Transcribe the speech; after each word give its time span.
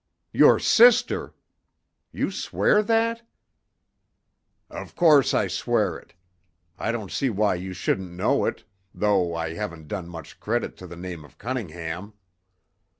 "Your 0.33 0.57
sister! 0.57 1.35
You 2.11 2.31
swear 2.31 2.81
that?" 2.81 3.21
"Of 4.67 4.95
course 4.95 5.31
I 5.31 5.45
swear 5.45 5.95
it. 5.99 6.15
I 6.79 6.91
don't 6.91 7.11
see 7.11 7.29
why 7.29 7.53
you 7.53 7.73
shouldn't 7.73 8.11
know 8.13 8.45
it 8.45 8.63
though 8.95 9.35
I 9.35 9.53
haven't 9.53 9.87
done 9.89 10.09
much 10.09 10.39
credit 10.39 10.75
to 10.77 10.87
the 10.87 10.97
name 10.97 11.23
of 11.23 11.37
Cunningham." 11.37 12.13